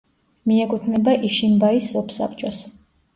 [0.51, 2.59] მიეკუთვნება იშიმბაის სოფსაბჭოს.